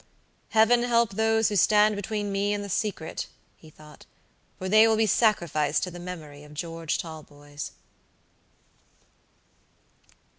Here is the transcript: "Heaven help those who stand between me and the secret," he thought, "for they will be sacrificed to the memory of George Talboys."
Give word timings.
"Heaven 0.49 0.81
help 0.81 1.11
those 1.11 1.49
who 1.49 1.55
stand 1.55 1.95
between 1.95 2.31
me 2.31 2.55
and 2.55 2.63
the 2.63 2.69
secret," 2.69 3.27
he 3.55 3.69
thought, 3.69 4.07
"for 4.57 4.67
they 4.67 4.87
will 4.87 4.95
be 4.97 5.05
sacrificed 5.05 5.83
to 5.83 5.91
the 5.91 5.99
memory 5.99 6.43
of 6.43 6.55
George 6.55 6.97
Talboys." 6.97 7.69